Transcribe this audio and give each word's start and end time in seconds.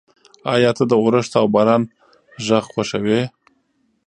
ایا 0.53 0.71
ته 0.77 0.83
د 0.87 0.91
اورښت 1.01 1.31
او 1.41 1.45
باران 1.53 1.83
غږ 2.45 2.63
خوښوې؟ 2.71 3.21